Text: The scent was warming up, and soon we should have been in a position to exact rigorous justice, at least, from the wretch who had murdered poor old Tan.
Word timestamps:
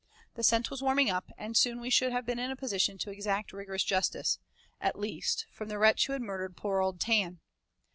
The 0.33 0.41
scent 0.41 0.71
was 0.71 0.81
warming 0.81 1.11
up, 1.11 1.29
and 1.37 1.55
soon 1.55 1.79
we 1.79 1.91
should 1.91 2.11
have 2.11 2.25
been 2.25 2.39
in 2.39 2.49
a 2.49 2.55
position 2.55 2.97
to 2.97 3.11
exact 3.11 3.53
rigorous 3.53 3.83
justice, 3.83 4.39
at 4.79 4.97
least, 4.97 5.45
from 5.51 5.67
the 5.67 5.77
wretch 5.77 6.07
who 6.07 6.13
had 6.13 6.23
murdered 6.23 6.57
poor 6.57 6.79
old 6.79 6.99
Tan. 6.99 7.39